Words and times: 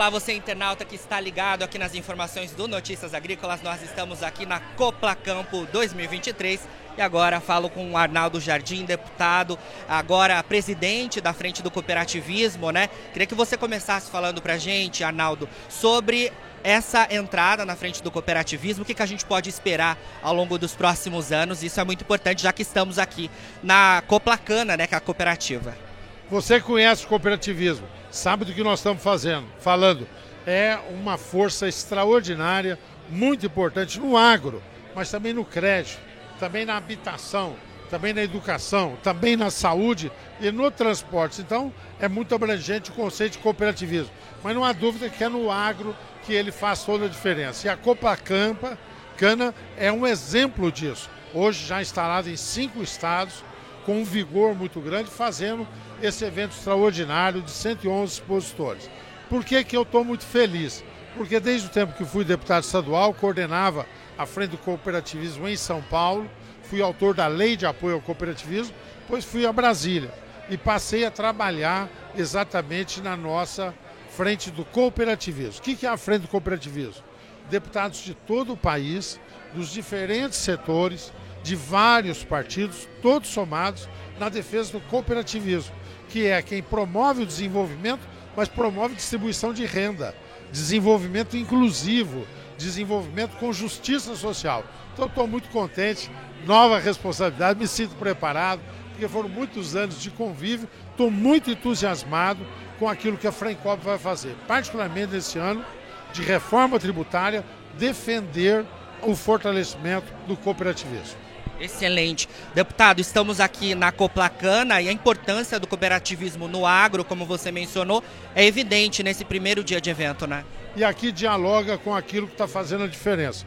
Olá, 0.00 0.08
você 0.08 0.32
internauta 0.32 0.82
que 0.82 0.94
está 0.94 1.20
ligado 1.20 1.62
aqui 1.62 1.76
nas 1.76 1.94
informações 1.94 2.52
do 2.52 2.66
Notícias 2.66 3.12
Agrícolas. 3.12 3.60
Nós 3.60 3.82
estamos 3.82 4.22
aqui 4.22 4.46
na 4.46 4.58
Copla 4.58 5.14
Campo 5.14 5.66
2023 5.70 6.66
e 6.96 7.02
agora 7.02 7.38
falo 7.38 7.68
com 7.68 7.90
o 7.90 7.98
Arnaldo 7.98 8.40
Jardim, 8.40 8.86
deputado, 8.86 9.58
agora 9.86 10.42
presidente 10.42 11.20
da 11.20 11.34
Frente 11.34 11.62
do 11.62 11.70
Cooperativismo, 11.70 12.70
né? 12.70 12.88
Queria 13.12 13.26
que 13.26 13.34
você 13.34 13.58
começasse 13.58 14.10
falando 14.10 14.40
pra 14.40 14.56
gente, 14.56 15.04
Arnaldo, 15.04 15.46
sobre 15.68 16.32
essa 16.64 17.06
entrada 17.10 17.66
na 17.66 17.76
frente 17.76 18.02
do 18.02 18.10
cooperativismo, 18.10 18.84
o 18.84 18.86
que, 18.86 18.94
que 18.94 19.02
a 19.02 19.06
gente 19.06 19.26
pode 19.26 19.50
esperar 19.50 19.98
ao 20.22 20.34
longo 20.34 20.56
dos 20.56 20.74
próximos 20.74 21.30
anos. 21.30 21.62
Isso 21.62 21.78
é 21.78 21.84
muito 21.84 22.04
importante, 22.04 22.42
já 22.42 22.54
que 22.54 22.62
estamos 22.62 22.98
aqui 22.98 23.30
na 23.62 24.02
Coplacana, 24.06 24.78
né, 24.78 24.86
que 24.86 24.94
é 24.94 24.96
a 24.96 25.00
cooperativa. 25.00 25.89
Você 26.30 26.60
conhece 26.60 27.04
o 27.04 27.08
cooperativismo, 27.08 27.88
sabe 28.08 28.44
do 28.44 28.52
que 28.52 28.62
nós 28.62 28.78
estamos 28.78 29.02
fazendo, 29.02 29.48
falando. 29.58 30.06
É 30.46 30.78
uma 30.90 31.18
força 31.18 31.66
extraordinária, 31.66 32.78
muito 33.08 33.46
importante 33.46 33.98
no 33.98 34.16
agro, 34.16 34.62
mas 34.94 35.10
também 35.10 35.32
no 35.32 35.44
crédito, 35.44 35.98
também 36.38 36.64
na 36.64 36.76
habitação, 36.76 37.56
também 37.90 38.14
na 38.14 38.22
educação, 38.22 38.96
também 39.02 39.36
na 39.36 39.50
saúde 39.50 40.12
e 40.40 40.52
no 40.52 40.70
transporte. 40.70 41.40
Então, 41.40 41.74
é 41.98 42.08
muito 42.08 42.32
abrangente 42.32 42.90
o 42.90 42.94
conceito 42.94 43.32
de 43.32 43.38
cooperativismo. 43.38 44.12
Mas 44.44 44.54
não 44.54 44.64
há 44.64 44.72
dúvida 44.72 45.08
que 45.08 45.24
é 45.24 45.28
no 45.28 45.50
agro 45.50 45.96
que 46.22 46.32
ele 46.32 46.52
faz 46.52 46.84
toda 46.84 47.06
a 47.06 47.08
diferença. 47.08 47.66
E 47.66 47.70
a 47.70 47.76
Copacampa 47.76 48.78
Cana 49.16 49.52
é 49.76 49.90
um 49.90 50.06
exemplo 50.06 50.70
disso. 50.70 51.10
Hoje 51.34 51.66
já 51.66 51.82
instalado 51.82 52.30
em 52.30 52.36
cinco 52.36 52.82
estados, 52.82 53.42
com 53.84 54.00
um 54.00 54.04
vigor 54.04 54.54
muito 54.54 54.80
grande, 54.80 55.10
fazendo 55.10 55.66
esse 56.02 56.24
evento 56.24 56.52
extraordinário 56.52 57.42
de 57.42 57.50
111 57.50 58.12
expositores. 58.12 58.90
Por 59.28 59.44
que, 59.44 59.62
que 59.62 59.76
eu 59.76 59.82
estou 59.82 60.04
muito 60.04 60.24
feliz? 60.24 60.84
Porque 61.16 61.40
desde 61.40 61.66
o 61.66 61.70
tempo 61.70 61.92
que 61.92 62.04
fui 62.04 62.24
deputado 62.24 62.64
estadual, 62.64 63.12
coordenava 63.12 63.86
a 64.16 64.26
Frente 64.26 64.50
do 64.50 64.58
Cooperativismo 64.58 65.48
em 65.48 65.56
São 65.56 65.82
Paulo, 65.82 66.28
fui 66.62 66.80
autor 66.80 67.14
da 67.14 67.26
Lei 67.26 67.56
de 67.56 67.66
Apoio 67.66 67.96
ao 67.96 68.00
Cooperativismo, 68.00 68.74
depois 69.00 69.24
fui 69.24 69.44
a 69.44 69.52
Brasília 69.52 70.12
e 70.48 70.56
passei 70.56 71.04
a 71.04 71.10
trabalhar 71.10 71.88
exatamente 72.16 73.00
na 73.00 73.16
nossa 73.16 73.74
Frente 74.10 74.50
do 74.50 74.64
Cooperativismo. 74.64 75.60
O 75.60 75.62
que 75.62 75.86
é 75.86 75.88
a 75.88 75.96
Frente 75.96 76.22
do 76.22 76.28
Cooperativismo? 76.28 77.02
Deputados 77.48 78.00
de 78.00 78.14
todo 78.14 78.52
o 78.52 78.56
país, 78.56 79.18
dos 79.54 79.72
diferentes 79.72 80.38
setores, 80.38 81.12
de 81.42 81.56
vários 81.56 82.22
partidos, 82.24 82.88
todos 83.02 83.28
somados 83.28 83.88
na 84.18 84.28
defesa 84.28 84.72
do 84.72 84.80
cooperativismo 84.80 85.80
que 86.10 86.26
é 86.26 86.42
quem 86.42 86.62
promove 86.62 87.22
o 87.22 87.26
desenvolvimento, 87.26 88.06
mas 88.36 88.48
promove 88.48 88.94
distribuição 88.94 89.52
de 89.54 89.64
renda, 89.64 90.14
desenvolvimento 90.52 91.36
inclusivo, 91.36 92.26
desenvolvimento 92.58 93.36
com 93.38 93.52
justiça 93.52 94.14
social. 94.14 94.64
Então 94.92 95.06
estou 95.06 95.26
muito 95.26 95.48
contente, 95.50 96.10
nova 96.44 96.78
responsabilidade, 96.78 97.58
me 97.58 97.66
sinto 97.66 97.94
preparado, 97.94 98.60
porque 98.90 99.08
foram 99.08 99.28
muitos 99.28 99.74
anos 99.74 100.00
de 100.00 100.10
convívio, 100.10 100.68
estou 100.90 101.10
muito 101.10 101.50
entusiasmado 101.50 102.44
com 102.78 102.88
aquilo 102.88 103.16
que 103.16 103.26
a 103.26 103.32
Frencop 103.32 103.82
vai 103.82 103.98
fazer, 103.98 104.34
particularmente 104.46 105.12
nesse 105.12 105.38
ano 105.38 105.64
de 106.12 106.22
reforma 106.22 106.78
tributária, 106.78 107.44
defender 107.78 108.66
o 109.02 109.14
fortalecimento 109.14 110.06
do 110.26 110.36
cooperativismo. 110.36 111.18
Excelente. 111.60 112.26
Deputado, 112.54 113.00
estamos 113.00 113.38
aqui 113.38 113.74
na 113.74 113.92
Coplacana 113.92 114.80
e 114.80 114.88
a 114.88 114.92
importância 114.92 115.60
do 115.60 115.66
cooperativismo 115.66 116.48
no 116.48 116.64
agro, 116.64 117.04
como 117.04 117.26
você 117.26 117.52
mencionou, 117.52 118.02
é 118.34 118.46
evidente 118.46 119.02
nesse 119.02 119.26
primeiro 119.26 119.62
dia 119.62 119.80
de 119.80 119.90
evento, 119.90 120.26
né? 120.26 120.44
E 120.74 120.82
aqui 120.82 121.12
dialoga 121.12 121.76
com 121.76 121.94
aquilo 121.94 122.26
que 122.26 122.32
está 122.32 122.48
fazendo 122.48 122.84
a 122.84 122.86
diferença. 122.86 123.44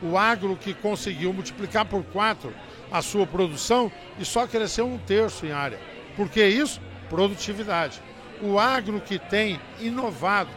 O 0.00 0.16
agro 0.16 0.56
que 0.56 0.72
conseguiu 0.72 1.32
multiplicar 1.34 1.84
por 1.84 2.02
quatro 2.04 2.54
a 2.90 3.02
sua 3.02 3.26
produção 3.26 3.92
e 4.18 4.24
só 4.24 4.46
cresceu 4.46 4.86
um 4.86 4.96
terço 4.96 5.44
em 5.44 5.52
área. 5.52 5.78
Por 6.16 6.30
que 6.30 6.42
isso? 6.42 6.80
Produtividade. 7.10 8.00
O 8.40 8.58
agro 8.58 9.00
que 9.00 9.18
tem 9.18 9.60
inovado, 9.80 10.50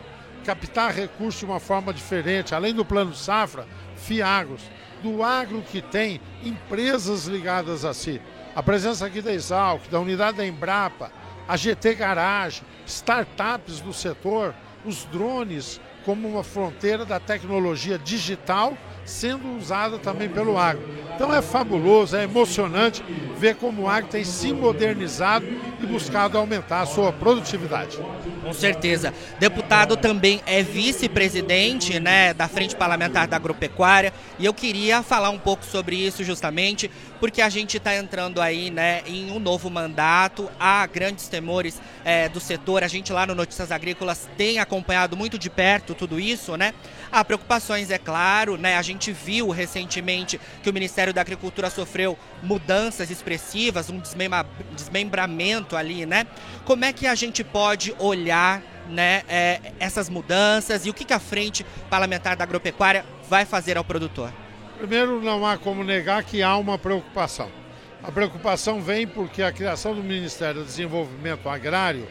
captar 0.43 0.91
recursos 0.93 1.39
de 1.39 1.45
uma 1.45 1.59
forma 1.59 1.93
diferente, 1.93 2.53
além 2.53 2.73
do 2.73 2.85
plano 2.85 3.13
safra, 3.13 3.65
FIAGROS 3.95 4.61
do 5.03 5.21
agro 5.21 5.61
que 5.61 5.81
tem 5.81 6.21
empresas 6.43 7.25
ligadas 7.25 7.83
a 7.83 7.93
si. 7.93 8.21
A 8.55 8.63
presença 8.63 9.05
aqui 9.05 9.21
da 9.21 9.33
Exalc, 9.33 9.89
da 9.89 9.99
unidade 9.99 10.37
da 10.37 10.45
Embrapa, 10.45 11.11
a 11.47 11.57
GT 11.57 11.95
Garage, 11.95 12.61
startups 12.85 13.81
do 13.81 13.91
setor, 13.91 14.55
os 14.85 15.03
drones 15.05 15.81
como 16.05 16.27
uma 16.27 16.43
fronteira 16.43 17.05
da 17.05 17.19
tecnologia 17.19 17.97
digital 17.97 18.77
sendo 19.05 19.57
usada 19.57 19.97
também 19.99 20.29
pelo 20.29 20.57
agro. 20.57 20.81
Então 21.15 21.33
é 21.33 21.41
fabuloso, 21.41 22.15
é 22.15 22.23
emocionante 22.23 23.03
ver 23.37 23.55
como 23.55 23.83
o 23.83 23.89
agro 23.89 24.09
tem 24.09 24.23
se 24.23 24.53
modernizado 24.53 25.45
e 25.81 25.85
buscado 25.85 26.37
aumentar 26.37 26.81
a 26.81 26.85
sua 26.85 27.11
produtividade. 27.11 27.99
Com 28.41 28.53
certeza. 28.53 29.13
Deputado 29.39 29.95
também 29.97 30.41
é 30.45 30.63
vice-presidente 30.63 31.99
né, 31.99 32.33
da 32.33 32.47
Frente 32.47 32.75
Parlamentar 32.75 33.27
da 33.27 33.35
Agropecuária 33.35 34.13
e 34.39 34.45
eu 34.45 34.53
queria 34.53 35.03
falar 35.03 35.29
um 35.29 35.37
pouco 35.37 35.65
sobre 35.65 35.95
isso 35.95 36.23
justamente 36.23 36.89
porque 37.19 37.41
a 37.41 37.49
gente 37.49 37.77
está 37.77 37.95
entrando 37.95 38.41
aí 38.41 38.69
né, 38.69 39.01
em 39.05 39.31
um 39.31 39.39
novo 39.39 39.69
mandato, 39.69 40.49
há 40.59 40.85
grandes 40.87 41.27
temores 41.27 41.81
é, 42.03 42.27
do 42.27 42.39
setor, 42.39 42.83
a 42.83 42.87
gente 42.87 43.13
lá 43.13 43.25
no 43.25 43.35
Notícias 43.35 43.71
Agrícolas 43.71 44.29
tem 44.37 44.59
acompanhado 44.59 45.15
muito 45.15 45.37
de 45.37 45.49
perto 45.49 45.92
tudo 45.93 46.19
isso, 46.19 46.55
né? 46.57 46.73
Há 47.11 47.23
preocupações, 47.23 47.89
é 47.89 47.97
claro, 47.97 48.57
né? 48.57 48.77
A 48.77 48.81
gente 48.81 49.11
viu 49.11 49.49
recentemente 49.49 50.39
que 50.61 50.69
o 50.69 50.73
Ministério 50.73 51.13
da 51.13 51.21
Agricultura 51.21 51.69
sofreu 51.69 52.17
mudanças 52.41 53.09
expressivas, 53.09 53.89
um 53.89 54.01
desmembramento 54.75 55.75
ali, 55.75 56.05
né? 56.05 56.27
Como 56.65 56.85
é 56.85 56.93
que 56.93 57.07
a 57.07 57.15
gente 57.15 57.43
pode 57.43 57.93
olhar 57.99 58.61
né, 58.89 59.23
é, 59.29 59.61
essas 59.79 60.09
mudanças 60.09 60.85
e 60.85 60.89
o 60.89 60.93
que, 60.93 61.05
que 61.05 61.13
a 61.13 61.19
Frente 61.19 61.65
Parlamentar 61.89 62.35
da 62.35 62.43
Agropecuária 62.43 63.05
vai 63.29 63.45
fazer 63.45 63.77
ao 63.77 63.83
produtor? 63.83 64.31
Primeiro, 64.77 65.21
não 65.21 65.45
há 65.45 65.57
como 65.57 65.83
negar 65.83 66.23
que 66.23 66.43
há 66.43 66.57
uma 66.57 66.77
preocupação. 66.77 67.49
A 68.03 68.11
preocupação 68.11 68.81
vem 68.81 69.07
porque 69.07 69.41
a 69.41 69.51
criação 69.51 69.95
do 69.95 70.03
Ministério 70.03 70.61
do 70.61 70.65
Desenvolvimento 70.65 71.47
Agrário, 71.47 72.05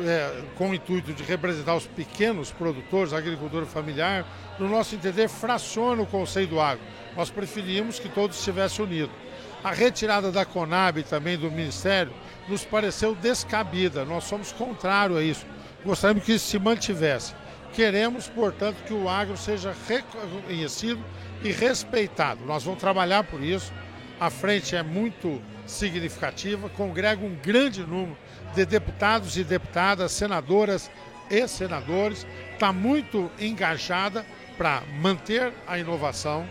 é, 0.00 0.42
com 0.56 0.70
o 0.70 0.74
intuito 0.74 1.12
de 1.12 1.22
representar 1.22 1.76
os 1.76 1.86
pequenos 1.86 2.50
produtores, 2.50 3.12
a 3.12 3.18
agricultura 3.18 3.66
familiar, 3.66 4.24
no 4.58 4.68
nosso 4.68 4.94
entender, 4.94 5.28
fraciona 5.28 6.02
o 6.02 6.06
conceito 6.06 6.50
do 6.50 6.60
agro. 6.60 6.84
Nós 7.16 7.30
preferimos 7.30 7.98
que 7.98 8.08
todos 8.08 8.38
estivessem 8.38 8.84
unidos. 8.84 9.14
A 9.62 9.70
retirada 9.70 10.32
da 10.32 10.44
Conab 10.44 11.02
também 11.04 11.38
do 11.38 11.50
Ministério 11.50 12.12
nos 12.48 12.64
pareceu 12.64 13.14
descabida. 13.14 14.04
Nós 14.04 14.24
somos 14.24 14.50
contrários 14.50 15.18
a 15.18 15.22
isso. 15.22 15.46
Gostaríamos 15.84 16.24
que 16.24 16.32
isso 16.32 16.46
se 16.46 16.58
mantivesse. 16.58 17.34
Queremos, 17.72 18.28
portanto, 18.28 18.82
que 18.84 18.92
o 18.92 19.08
agro 19.08 19.36
seja 19.36 19.74
reconhecido 19.88 21.02
e 21.42 21.52
respeitado. 21.52 22.44
Nós 22.44 22.64
vamos 22.64 22.80
trabalhar 22.80 23.24
por 23.24 23.42
isso. 23.42 23.72
A 24.20 24.30
frente 24.30 24.76
é 24.76 24.82
muito 24.82 25.40
significativa, 25.66 26.68
congrega 26.70 27.24
um 27.24 27.34
grande 27.34 27.82
número 27.82 28.16
de 28.54 28.64
deputados 28.64 29.36
e 29.36 29.44
deputadas, 29.44 30.12
senadoras 30.12 30.90
e 31.30 31.46
senadores, 31.48 32.26
está 32.52 32.72
muito 32.72 33.30
engajada 33.38 34.24
para 34.56 34.82
manter 35.00 35.52
a 35.66 35.78
inovação, 35.78 36.46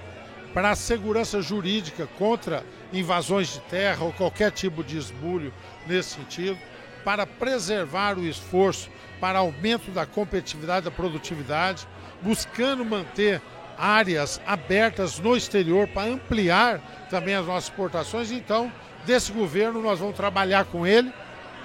para 0.54 0.72
a 0.72 0.76
segurança 0.76 1.42
jurídica 1.42 2.08
contra 2.18 2.66
invasões 2.92 3.54
de 3.54 3.60
terra 3.62 4.04
ou 4.04 4.12
qualquer 4.12 4.52
tipo 4.52 4.84
de 4.84 4.98
esbulho 4.98 5.54
nesse 5.88 6.16
sentido, 6.16 6.58
para 7.04 7.26
preservar 7.26 8.18
o 8.18 8.26
esforço 8.26 8.90
para 9.20 9.40
aumento 9.40 9.92
da 9.92 10.06
competitividade 10.06 10.86
da 10.86 10.92
produtividade, 10.92 11.88
buscando 12.22 12.84
manter 12.84 13.42
áreas 13.78 14.42
abertas 14.46 15.18
no 15.20 15.36
exterior 15.36 15.88
para 15.88 16.12
ampliar 16.12 16.80
também 17.10 17.36
as 17.36 17.46
nossas 17.46 17.70
exportações. 17.70 18.32
Então, 18.32 18.72
desse 19.06 19.32
governo, 19.32 19.82
nós 19.82 20.00
vamos 20.00 20.16
trabalhar 20.16 20.66
com 20.66 20.86
ele 20.86 21.12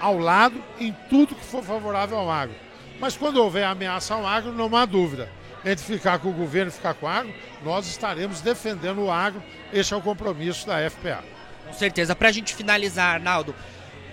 ao 0.00 0.18
lado 0.18 0.62
em 0.78 0.94
tudo 1.08 1.34
que 1.34 1.44
for 1.44 1.62
favorável 1.62 2.18
ao 2.18 2.30
agro. 2.30 2.54
Mas 2.98 3.16
quando 3.16 3.36
houver 3.36 3.64
ameaça 3.64 4.14
ao 4.14 4.26
agro, 4.26 4.52
não 4.52 4.74
há 4.76 4.84
dúvida. 4.84 5.28
Entre 5.64 5.84
ficar 5.84 6.18
com 6.18 6.28
o 6.28 6.32
governo 6.32 6.70
e 6.70 6.74
ficar 6.74 6.94
com 6.94 7.06
o 7.06 7.08
agro, 7.08 7.32
nós 7.64 7.86
estaremos 7.86 8.40
defendendo 8.40 9.02
o 9.02 9.10
agro. 9.10 9.42
Este 9.72 9.94
é 9.94 9.96
o 9.96 10.00
compromisso 10.00 10.66
da 10.66 10.88
FPA. 10.88 11.24
Com 11.66 11.72
certeza. 11.72 12.14
Para 12.14 12.28
a 12.28 12.32
gente 12.32 12.54
finalizar, 12.54 13.14
Arnaldo, 13.14 13.54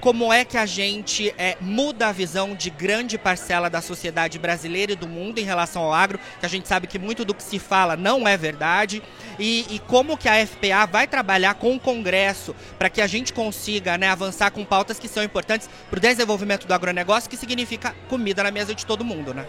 como 0.03 0.33
é 0.33 0.43
que 0.43 0.57
a 0.57 0.65
gente 0.65 1.33
é, 1.37 1.55
muda 1.61 2.09
a 2.09 2.11
visão 2.11 2.53
de 2.53 2.69
grande 2.69 3.17
parcela 3.17 3.69
da 3.69 3.81
sociedade 3.81 4.37
brasileira 4.37 4.91
e 4.91 4.97
do 4.97 5.07
mundo 5.07 5.39
em 5.39 5.45
relação 5.45 5.81
ao 5.81 5.93
agro, 5.93 6.19
que 6.41 6.45
a 6.45 6.49
gente 6.49 6.67
sabe 6.67 6.87
que 6.87 6.99
muito 6.99 7.23
do 7.23 7.33
que 7.33 7.41
se 7.41 7.57
fala 7.57 7.95
não 7.95 8.27
é 8.27 8.35
verdade, 8.35 9.01
e, 9.39 9.65
e 9.73 9.79
como 9.79 10.17
que 10.17 10.27
a 10.27 10.45
FPA 10.45 10.85
vai 10.91 11.07
trabalhar 11.07 11.53
com 11.53 11.73
o 11.73 11.79
Congresso 11.79 12.53
para 12.77 12.89
que 12.89 12.99
a 12.99 13.07
gente 13.07 13.31
consiga 13.31 13.97
né, 13.97 14.09
avançar 14.09 14.51
com 14.51 14.65
pautas 14.65 14.99
que 14.99 15.07
são 15.07 15.23
importantes 15.23 15.69
para 15.89 15.99
o 15.99 16.01
desenvolvimento 16.01 16.67
do 16.67 16.73
agronegócio, 16.73 17.29
que 17.29 17.37
significa 17.37 17.95
comida 18.09 18.43
na 18.43 18.51
mesa 18.51 18.75
de 18.75 18.85
todo 18.85 19.05
mundo, 19.05 19.33
né? 19.33 19.47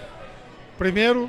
Primeiro, 0.78 1.28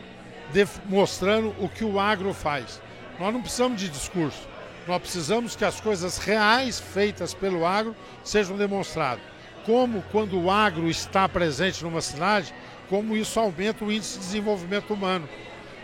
mostrando 0.87 1.47
o 1.57 1.67
que 1.67 1.83
o 1.83 1.99
agro 1.99 2.31
faz. 2.31 2.79
Nós 3.19 3.33
não 3.33 3.41
precisamos 3.41 3.81
de 3.81 3.89
discurso, 3.89 4.47
nós 4.87 5.01
precisamos 5.01 5.55
que 5.55 5.65
as 5.65 5.81
coisas 5.81 6.17
reais 6.17 6.79
feitas 6.79 7.33
pelo 7.33 7.65
agro 7.65 7.95
sejam 8.23 8.55
demonstradas. 8.55 9.23
Como 9.65 10.03
quando 10.11 10.39
o 10.39 10.51
agro 10.51 10.89
está 10.89 11.27
presente 11.27 11.83
numa 11.83 12.01
cidade, 12.01 12.53
como 12.87 13.17
isso 13.17 13.39
aumenta 13.39 13.83
o 13.83 13.91
índice 13.91 14.19
de 14.19 14.25
desenvolvimento 14.25 14.93
humano. 14.93 15.27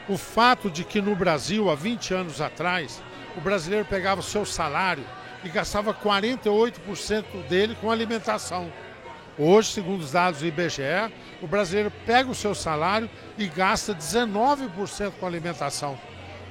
O 0.07 0.17
fato 0.17 0.69
de 0.69 0.83
que 0.83 1.01
no 1.01 1.15
Brasil, 1.15 1.69
há 1.69 1.75
20 1.75 2.13
anos 2.13 2.41
atrás, 2.41 3.01
o 3.35 3.41
brasileiro 3.41 3.85
pegava 3.85 4.21
o 4.21 4.23
seu 4.23 4.45
salário 4.45 5.03
e 5.43 5.49
gastava 5.49 5.93
48% 5.93 7.47
dele 7.47 7.75
com 7.79 7.89
alimentação. 7.89 8.71
Hoje, 9.37 9.71
segundo 9.71 10.01
os 10.01 10.11
dados 10.11 10.41
do 10.41 10.45
IBGE, 10.45 11.11
o 11.41 11.47
brasileiro 11.47 11.91
pega 12.05 12.29
o 12.29 12.35
seu 12.35 12.53
salário 12.53 13.09
e 13.37 13.47
gasta 13.47 13.95
19% 13.95 15.13
com 15.19 15.25
alimentação. 15.25 15.97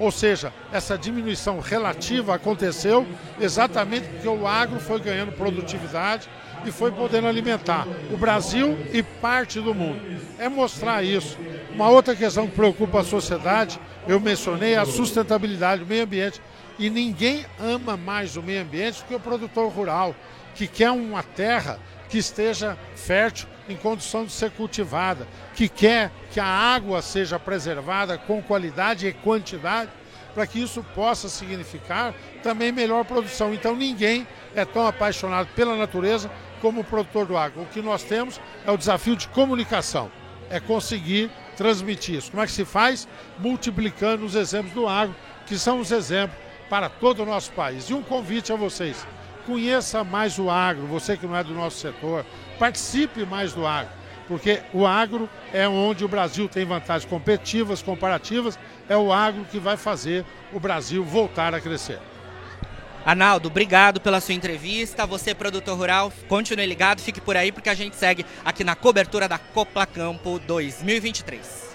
Ou 0.01 0.11
seja, 0.11 0.51
essa 0.73 0.97
diminuição 0.97 1.61
relativa 1.61 2.35
aconteceu 2.35 3.07
exatamente 3.39 4.09
porque 4.09 4.27
o 4.27 4.47
agro 4.47 4.81
foi 4.81 4.99
ganhando 4.99 5.31
produtividade 5.33 6.27
e 6.65 6.73
foi 6.73 6.91
podendo 6.91 7.29
alimentar 7.29 7.87
o 8.11 8.17
Brasil 8.17 8.79
e 8.95 9.03
parte 9.03 9.61
do 9.61 9.75
mundo. 9.75 10.01
É 10.39 10.49
mostrar 10.49 11.05
isso. 11.05 11.37
Uma 11.75 11.91
outra 11.91 12.17
questão 12.17 12.49
que 12.49 12.57
preocupa 12.57 13.01
a 13.01 13.05
sociedade, 13.05 13.79
eu 14.09 14.19
mencionei 14.19 14.75
a 14.75 14.87
sustentabilidade, 14.87 15.83
o 15.83 15.87
meio 15.87 16.05
ambiente. 16.05 16.41
E 16.79 16.89
ninguém 16.89 17.45
ama 17.59 17.95
mais 17.95 18.37
o 18.37 18.43
meio 18.43 18.63
ambiente 18.63 19.03
do 19.03 19.05
que 19.05 19.15
o 19.15 19.21
produtor 19.21 19.71
rural, 19.71 20.15
que 20.55 20.67
quer 20.67 20.91
uma 20.91 21.23
terra 21.23 21.79
que 22.09 22.17
esteja 22.17 22.77
fértil 22.97 23.47
em 23.73 23.77
condição 23.77 24.25
de 24.25 24.33
ser 24.33 24.51
cultivada, 24.51 25.27
que 25.55 25.69
quer 25.69 26.11
que 26.31 26.41
a 26.41 26.45
água 26.45 27.03
seja 27.03 27.39
preservada 27.39 28.19
com 28.19 28.43
qualidade 28.43 29.07
e 29.07 29.13
quantidade, 29.13 29.91
para 30.35 30.47
que 30.47 30.63
isso 30.63 30.85
possa 30.95 31.29
significar 31.29 32.15
também 32.43 32.73
melhor 32.73 33.05
produção. 33.05 33.53
Então 33.53 33.75
ninguém 33.75 34.27
é 34.55 34.65
tão 34.65 34.87
apaixonado 34.87 35.49
pela 35.55 35.77
natureza 35.77 36.31
como 36.61 36.81
o 36.81 36.85
produtor 36.85 37.27
do 37.27 37.37
agro. 37.37 37.63
O 37.63 37.67
que 37.67 37.83
nós 37.83 38.03
temos 38.03 38.41
é 38.67 38.71
o 38.71 38.77
desafio 38.77 39.17
de 39.17 39.29
comunicação, 39.29 40.11
é 40.49 40.61
conseguir 40.61 41.31
transmitir 41.57 42.17
isso. 42.17 42.31
Como 42.31 42.43
é 42.43 42.47
que 42.47 42.53
se 42.53 42.65
faz? 42.65 43.09
Multiplicando 43.39 44.25
os 44.25 44.35
exemplos 44.35 44.73
do 44.73 44.87
agro, 44.87 45.15
que 45.47 45.59
são 45.59 45.81
os 45.81 45.91
exemplos 45.91 46.39
para 46.69 46.89
todo 46.89 47.23
o 47.23 47.27
nosso 47.27 47.53
país. 47.53 47.91
E 47.91 47.95
um 47.95 48.03
convite 48.03 48.53
a 48.53 48.57
vocês 48.57 49.05
conheça 49.51 50.05
mais 50.05 50.39
o 50.39 50.49
agro, 50.49 50.87
você 50.87 51.17
que 51.17 51.27
não 51.27 51.37
é 51.37 51.43
do 51.43 51.53
nosso 51.53 51.79
setor, 51.79 52.25
participe 52.57 53.27
mais 53.27 53.53
do 53.53 53.67
agro, 53.67 53.93
porque 54.29 54.63
o 54.73 54.87
agro 54.87 55.29
é 55.53 55.67
onde 55.67 56.05
o 56.05 56.09
Brasil 56.09 56.49
tem 56.49 56.65
vantagens 56.65 57.11
competitivas, 57.11 57.83
comparativas, 57.83 58.57
é 58.89 58.97
o 58.97 59.13
agro 59.13 59.45
que 59.51 59.59
vai 59.59 59.77
fazer 59.77 60.25
o 60.53 60.61
Brasil 60.61 61.05
voltar 61.05 61.53
a 61.53 61.61
crescer. 61.61 61.99
Arnaldo, 63.05 63.49
obrigado 63.49 64.01
pela 64.01 64.21
sua 64.21 64.35
entrevista. 64.35 65.07
Você, 65.07 65.35
produtor 65.35 65.77
rural, 65.77 66.13
continue 66.29 66.67
ligado, 66.67 67.01
fique 67.01 67.21
por 67.21 67.37
aí, 67.37 67.51
porque 67.51 67.71
a 67.71 67.75
gente 67.75 67.97
segue 67.97 68.25
aqui 68.45 68.63
na 68.63 68.77
cobertura 68.77 69.27
da 69.27 69.39
Copla 69.39 69.87
Campo 69.87 70.39
2023. 70.39 71.70